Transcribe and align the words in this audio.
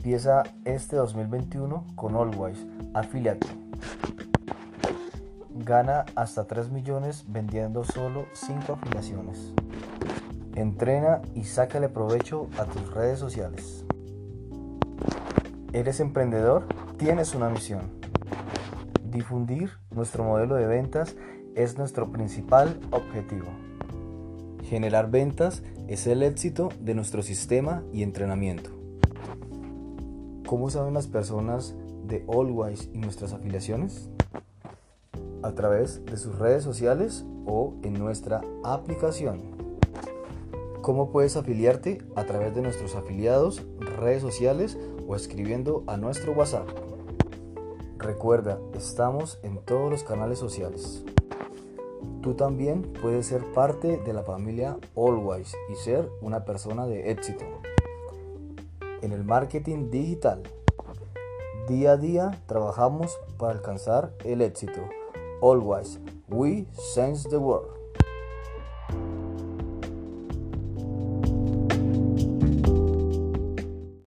Empieza 0.00 0.44
este 0.64 0.96
2021 0.96 1.84
con 1.94 2.16
Allwise 2.16 2.66
Affiliate. 2.94 3.46
Gana 5.56 6.06
hasta 6.14 6.46
3 6.46 6.70
millones 6.70 7.26
vendiendo 7.28 7.84
solo 7.84 8.24
5 8.32 8.72
afiliaciones. 8.72 9.52
Entrena 10.54 11.20
y 11.34 11.44
sácale 11.44 11.90
provecho 11.90 12.48
a 12.56 12.64
tus 12.64 12.94
redes 12.94 13.18
sociales. 13.18 13.84
¿Eres 15.74 16.00
emprendedor? 16.00 16.64
Tienes 16.96 17.34
una 17.34 17.50
misión. 17.50 17.82
Difundir 19.04 19.70
nuestro 19.90 20.24
modelo 20.24 20.54
de 20.54 20.66
ventas 20.66 21.14
es 21.54 21.76
nuestro 21.76 22.10
principal 22.10 22.80
objetivo. 22.90 23.48
Generar 24.62 25.10
ventas 25.10 25.62
es 25.88 26.06
el 26.06 26.22
éxito 26.22 26.70
de 26.80 26.94
nuestro 26.94 27.20
sistema 27.20 27.82
y 27.92 28.02
entrenamiento. 28.02 28.79
¿Cómo 30.50 30.68
saben 30.68 30.94
las 30.94 31.06
personas 31.06 31.76
de 32.08 32.26
Allwise 32.28 32.90
y 32.92 32.98
nuestras 32.98 33.32
afiliaciones? 33.32 34.10
A 35.44 35.52
través 35.52 36.04
de 36.06 36.16
sus 36.16 36.40
redes 36.40 36.64
sociales 36.64 37.24
o 37.46 37.74
en 37.84 37.94
nuestra 37.94 38.40
aplicación. 38.64 39.42
¿Cómo 40.82 41.12
puedes 41.12 41.36
afiliarte? 41.36 42.02
A 42.16 42.24
través 42.24 42.52
de 42.52 42.62
nuestros 42.62 42.96
afiliados, 42.96 43.64
redes 44.00 44.22
sociales 44.22 44.76
o 45.06 45.14
escribiendo 45.14 45.84
a 45.86 45.96
nuestro 45.96 46.32
WhatsApp. 46.32 46.68
Recuerda, 47.98 48.58
estamos 48.74 49.38
en 49.44 49.58
todos 49.58 49.88
los 49.88 50.02
canales 50.02 50.40
sociales. 50.40 51.04
Tú 52.22 52.34
también 52.34 52.92
puedes 53.00 53.26
ser 53.26 53.52
parte 53.52 53.98
de 53.98 54.12
la 54.12 54.24
familia 54.24 54.78
Allwise 54.96 55.56
y 55.72 55.76
ser 55.76 56.10
una 56.20 56.44
persona 56.44 56.88
de 56.88 57.12
éxito. 57.12 57.44
En 59.02 59.12
el 59.12 59.24
marketing 59.24 59.90
digital, 59.90 60.42
día 61.68 61.92
a 61.92 61.96
día 61.96 62.42
trabajamos 62.46 63.18
para 63.38 63.52
alcanzar 63.52 64.12
el 64.24 64.42
éxito. 64.42 64.80
Always, 65.40 65.98
we 66.28 66.66
sense 66.94 67.26
the 67.28 67.38
world. 67.38 67.79